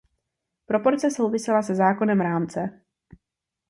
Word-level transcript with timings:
Proporce 0.65 1.09
souvisela 1.11 1.61
se 1.61 1.75
zákonem 1.75 2.21
„rámce“. 2.21 2.81